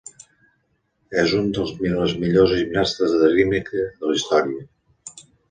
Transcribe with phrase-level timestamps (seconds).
[1.23, 4.67] És una de les millors gimnastes de rítmica de la història.